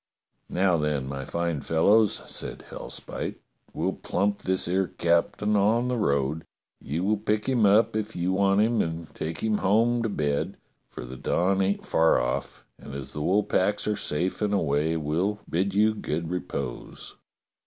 "Now, 0.49 0.77
then, 0.77 1.05
my 1.05 1.25
fine 1.25 1.61
fellows," 1.61 2.23
said 2.25 2.65
Hellspite, 2.71 3.35
"we'll 3.71 3.93
plump 3.93 4.39
this 4.39 4.67
'ere 4.67 4.87
captain 4.87 5.55
on 5.55 5.89
the 5.89 5.95
road. 5.95 6.43
You 6.79 7.03
will 7.03 7.17
pick 7.17 7.47
him 7.47 7.67
up 7.67 7.95
if 7.95 8.15
you 8.15 8.33
want 8.33 8.61
him 8.63 8.81
and 8.81 9.13
take 9.13 9.43
him 9.43 9.59
home 9.59 10.01
to 10.01 10.09
bed, 10.09 10.57
for 10.89 11.05
the 11.05 11.17
dawn 11.17 11.61
ain't 11.61 11.85
far 11.85 12.19
off, 12.19 12.65
and 12.79 12.95
as 12.95 13.13
the 13.13 13.21
wool 13.21 13.43
packs 13.43 13.85
are 13.87 13.95
safe 13.95 14.41
and 14.41 14.55
away, 14.55 14.97
we'll 14.97 15.39
bid 15.47 15.75
you 15.75 15.93
good 15.93 16.31
repose." 16.31 17.15